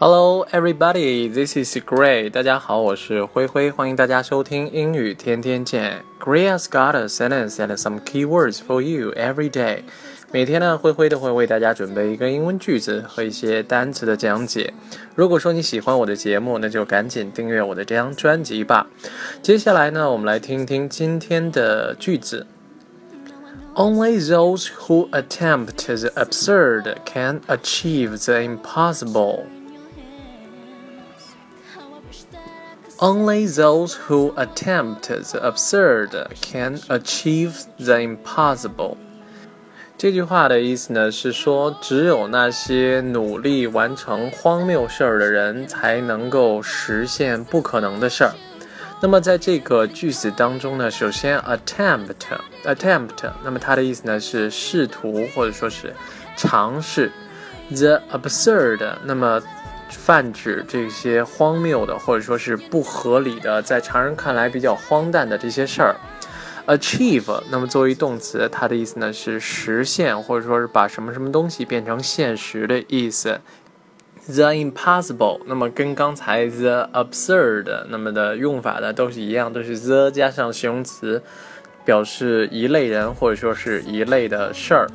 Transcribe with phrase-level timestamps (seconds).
[0.00, 1.26] Hello, everybody.
[1.26, 2.30] This is Gray.
[2.30, 6.04] 大家好，我是灰灰，欢迎大家收听英语天天见。
[6.20, 9.80] Gray has got a sentence and some key words for you every day.
[10.30, 14.72] 每天呢，灰灰都会为大家准备一个英文句子和一些单词的讲解。
[15.16, 18.86] 如果说你喜欢我的节目，那就赶紧订阅我的这张专辑吧。
[19.42, 22.46] 接下来呢，我们来听一听今天的句子。
[23.74, 29.40] Only those who attempt the absurd can achieve the impossible.
[33.00, 38.96] Only those who attempt the absurd can achieve the impossible。
[39.96, 48.32] 这句话的意思呢是说，只有那些努力完成荒谬事儿的人，才能够实现不可能的事儿。
[49.00, 55.94] 那么在这个句子当中呢，首先 attempt，attempt，那么它的意思呢是试图或者说是
[56.36, 57.12] 尝试。
[57.70, 59.40] The absurd，那么
[59.90, 65.96] 泛指这些荒谬的，或者说是不合理的，在常人看来比较荒诞的这些事儿。
[66.66, 73.40] Achieve，那么作为动词，它的意思呢是实现，或者说是把什么什么东西变成现实的意思。
[74.26, 81.22] The impossible，那么跟刚才 the absurd 那么的用法呢都是一样，都是 the 加上形容词，
[81.86, 84.86] 表示一类人或者说是一类的事儿。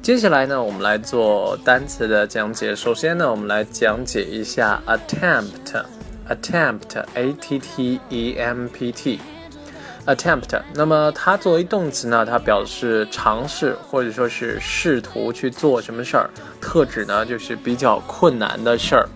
[0.00, 2.74] 接下来呢，我们来做单词的讲解。
[2.74, 10.62] 首先呢，我们来讲解一下 attempt，attempt，a t t e m p t，attempt。
[10.72, 19.06] 那么它作为动词呢，它表示尝试或者说是试图去做什么事儿，特指呢就是比较困难的事儿。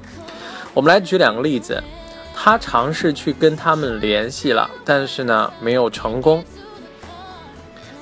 [0.74, 1.83] 我们来举两个例子，
[2.34, 6.44] 他尝试去跟他们联系了，但是呢没有成功。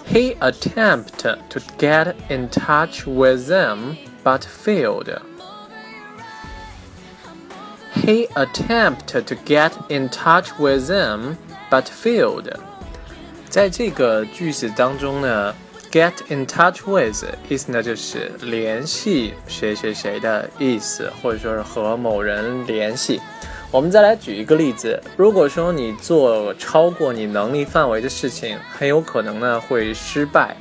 [0.09, 5.09] He attempted to get in touch with them but failed.
[7.93, 11.37] He attempted to get in touch with them
[11.71, 12.53] but failed.
[13.49, 15.55] 在这个句子当中呢，
[15.91, 23.19] get in touch with 意思呢就是联系谁谁谁的意思，或者说是和某人联系。
[23.71, 30.55] 我们再来举一个例子，如果说你做超过你能力范围的事情，很有可能呢会失败。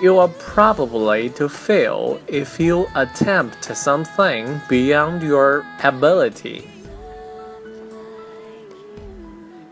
[0.00, 6.62] You are probably to fail if you attempt something beyond your ability.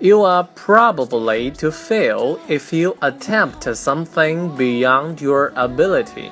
[0.01, 6.31] You are probably to fail if you attempt something beyond your ability.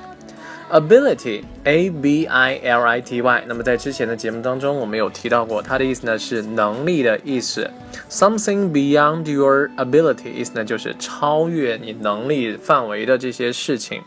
[0.72, 7.70] Ability a b i l i t y，那么在之前的节目当中，我们有提到过，它的意思呢是能力的意思。
[8.10, 14.02] Something beyond your ability，意思呢就是超越你能力范围的这些事情。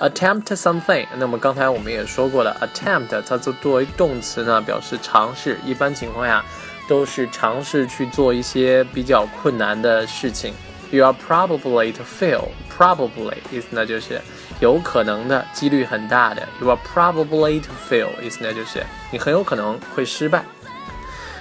[0.00, 6.44] Attempt something，那么刚才我们也说过了，attempt 它作作为动词呢，表示尝试，一般情况下
[6.88, 10.52] 都是尝试去做一些比较困难的事情。
[10.90, 14.20] You are probably to fail，probably 意思呢就是。
[14.60, 20.44] 有可能的几率很大的，you are probably to fail，意思呢就是你很有可能会失败。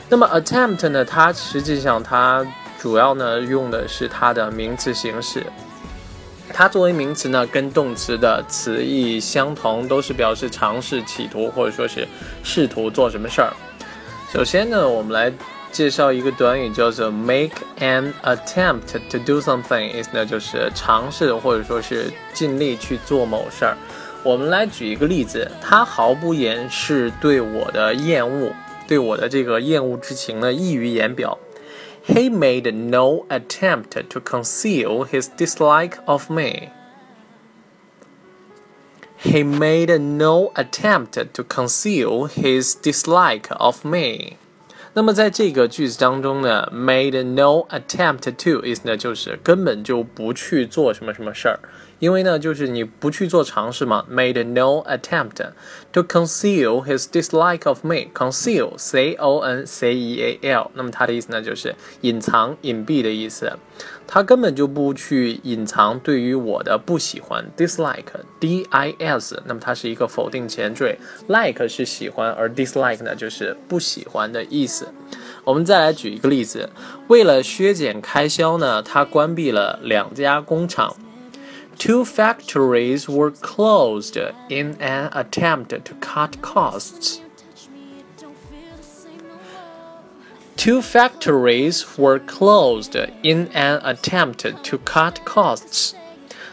[0.09, 2.45] 那么 attempt 呢，它实际上它
[2.79, 5.43] 主要呢用的是它的名词形式，
[6.53, 12.07] 它作为名词呢跟动词的词义相同，都是表示尝试、企图或者说是
[12.43, 13.51] 试图做什么事儿。
[14.31, 15.33] 首先呢，我们来。
[15.76, 23.76] 介绍一个短语叫做 make an attempt to do something，意思呢就是尝试或者说是尽力去做某事儿。
[24.22, 28.52] 我们来举一个例子，他毫不掩饰对我的厌恶，
[28.86, 31.38] 对我的这个厌恶之情呢溢于言表。
[32.06, 36.70] He made no attempt to conceal his dislike of me.
[39.22, 44.36] He made no attempt to conceal his dislike of me.
[44.97, 51.59] 那么在这个句子当中呢，made no attempt to 意思呢就是根本就不去做什么什么事儿，
[51.99, 54.07] 因为呢就是你不去做尝试嘛。
[54.09, 55.51] made no attempt
[55.91, 63.53] to conceal his dislike of me，conceal c o n c e a l，那么它的意思呢就是隐藏、隐蔽的意思。
[64.07, 68.05] 他根本就不去隐藏对于我的不喜欢，dislike
[68.39, 74.87] d i s，那么它是一个否定前缀，like 是喜欢，而 dislike 呢就是不喜欢的意思。
[75.43, 76.69] 我们再来举一个例子，
[77.09, 80.95] 为了削减开销呢，他关闭了两家工厂
[81.77, 84.17] ，two factories were closed
[84.49, 87.19] in an attempt to cut costs。
[90.56, 95.92] Two factories were closed in an attempt to cut costs。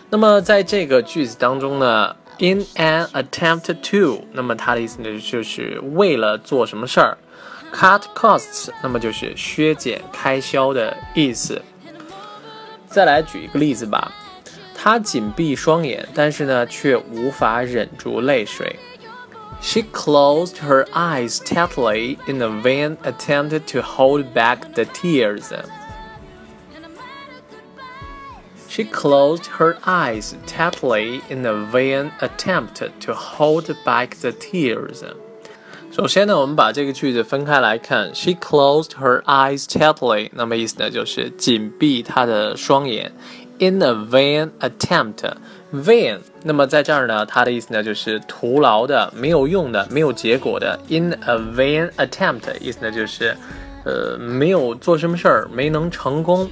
[0.10, 7.18] 那么在这个句子当中呢，in an attempt to，那么它的意思呢就是为了做什么事儿。
[7.72, 11.62] cut costs，那么就是削减开销的意思。
[12.88, 14.12] 再来举一个例子吧，
[14.74, 18.80] 她紧闭双眼，但是呢却无法忍住泪水。
[19.64, 25.52] She closed her eyes tightly in a vain attempt to hold back the tears.
[28.70, 35.04] She closed her eyes tightly in a vain attempt to hold back the tears.
[35.92, 38.14] 首先呢，我们把这个句子分开来看。
[38.14, 43.12] She closed her eyes tightly，那么意思呢就是紧闭她的双眼。
[43.61, 50.79] In a vain attempt，vain，那么在这儿呢，它的意思呢就是徒劳的、没有用的、没有结果的。
[50.89, 53.37] In a vain attempt，意思呢就是，
[53.85, 56.51] 呃，没有做什么事儿，没能成功。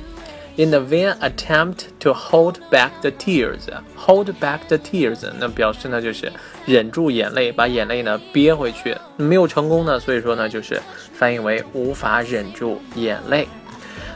[0.56, 6.31] In the vain attempt to hold back the tears，hold back the tears，那表示呢就是
[6.66, 10.81] 忍住眼泪，把眼泪呢憋回去，没有成功呢，所以说呢就是
[11.12, 13.49] 翻译为无法忍住眼泪。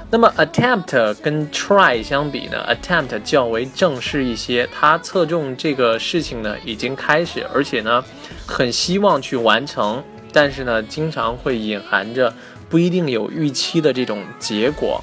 [0.08, 8.02] 那么 attempt 跟 try 相比呢，attempt 较为正式一些，它侧重这个事情呢已经开始，而且呢
[8.46, 12.32] 很希望去完成，但是呢经常会隐含着
[12.70, 15.02] 不一定有预期的这种结果。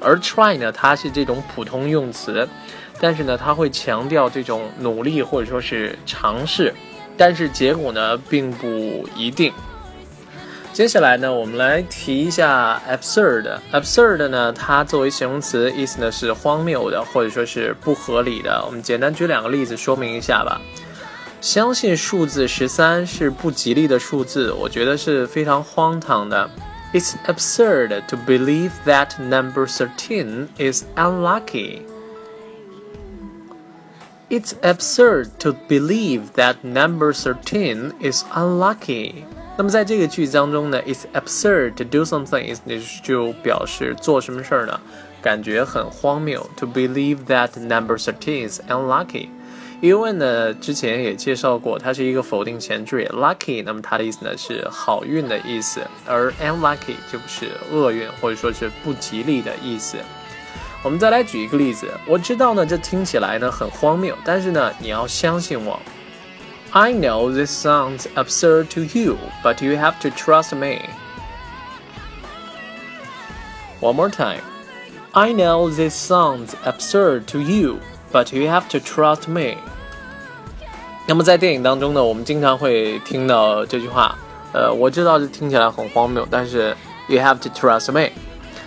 [0.00, 2.46] 而 try 呢，它是这种普通用词，
[3.00, 6.74] 但是呢，它会强调这种努力或者说是尝试，
[7.16, 9.52] 但是结果呢并不一定。
[10.73, 18.63] 接下来呢，我们来提一下 absurd。absurd 呢，它作为形容词，意思呢是荒谬的或者说是不合理的。
[18.65, 20.61] 我们简单举两个例子说明一下吧。
[21.41, 26.49] 相信数字十三是不吉利的数字，我觉得是非常荒唐的。
[26.93, 31.81] It's absurd to believe that number 13 is unlucky.
[34.29, 39.23] It's absurd to believe that number 13 is unlucky.
[39.56, 42.60] 那么在这个句子当中呢，it's absurd to do something is
[43.02, 44.80] 就表示做什么事儿呢，
[45.22, 46.44] 感觉很荒谬。
[46.56, 49.28] To believe that number 13 is unlucky.
[49.80, 59.98] 因为呢，之前也介绍过，它是一个否定前缀，lucky，那么它的意思呢是好运的意思，而 unlucky 就是厄运或者说是不吉利的意思。
[60.82, 65.78] 我们再来举一个例子，我知道呢，这听起来呢很荒谬，但是呢，你要相信我。
[66.73, 70.81] I know this sounds absurd to you, but you have to trust me.
[73.81, 74.41] One more time.
[75.13, 77.79] I know this sounds absurd to you,
[78.11, 79.57] but you have to trust me.
[81.07, 84.15] 那么在电影当中呢，我们经常会听到这句话，
[84.53, 86.75] 呃，我知道这听起来很荒谬，但是
[87.07, 88.11] you have to trust me，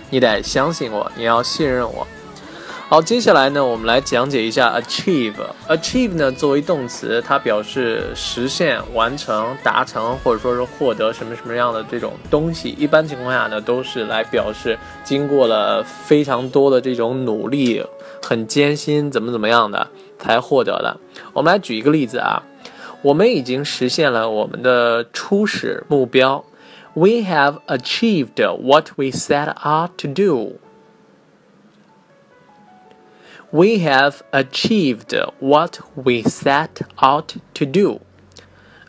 [0.09, 2.05] 你得相信我，你要信任我。
[2.90, 5.34] 好，接下来呢，我们来讲解一下 achieve。
[5.68, 12.70] achieve 呢，作为动词，它表示实现、完成、达成，或者说是获得什么什么样的这种东西。
[12.78, 17.84] 一般情况下呢，都是来表示经过了非常多的这种努力，
[18.22, 19.86] 很艰辛，怎么怎么样的
[20.18, 20.96] 才获得的。
[21.34, 22.42] 我们来举一个例子啊，
[23.02, 26.42] 我们已经实现了我们的初始目标。
[26.94, 30.52] We have achieved what we set out to do.
[33.51, 37.99] We have achieved what we set out to do.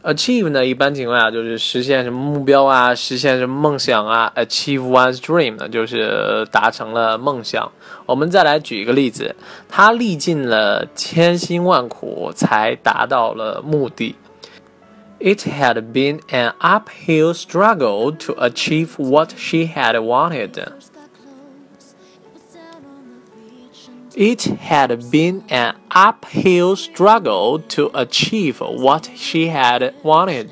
[0.02, 4.30] Achieve 呢，一般情况下就是实现什么目标啊，实现什么梦想啊。
[4.36, 7.72] Achieve one's dream 呢，就是达成了梦想。
[8.04, 9.34] 我们再来举一个例子，
[9.66, 14.16] 他历尽了千辛万苦才达到了目的。
[15.20, 20.52] It had been an uphill struggle to achieve what she had wanted.
[24.18, 30.50] It had been an uphill struggle to achieve what she had wanted.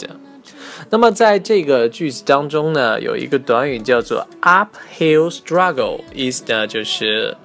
[0.90, 7.36] 那么在这个句子当中呢，有一个短语叫做 uphill struggle，意思呢就是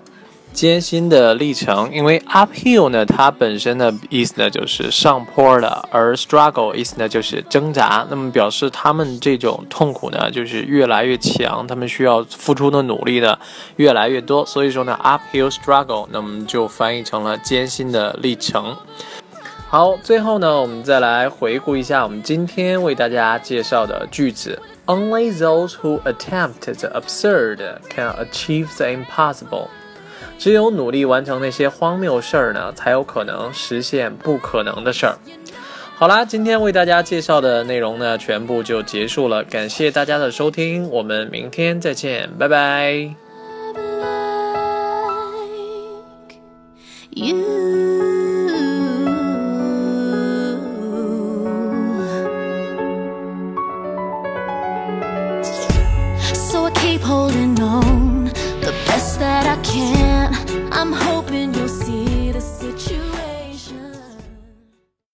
[0.52, 8.06] 艰辛的历程，因为 uphill 呢，它本身的意思呢就是上坡的，而 struggle 意思呢就是挣扎。
[8.10, 13.38] 那么表示他们这种痛苦呢，就是越来越强，他们需要付出的努力呢
[13.76, 14.44] 越来越多。
[14.46, 18.76] 所以说呢，uphill struggle，那么就翻译成了艰辛的历程。
[19.68, 29.68] 好，最后呢，我们再来回顾一下我们今天为大家介绍的句子：Only those who attempt the absurd can achieve the impossible。
[30.42, 35.16] 只有努力完成那些荒谬事儿呢，才有可能实现不可能的事儿。
[35.94, 39.44] 好啦，今天为大家介绍的内容呢，全部就结束了。
[39.44, 43.14] 感谢大家的收听，我们明天再见，拜拜。
[47.10, 47.51] You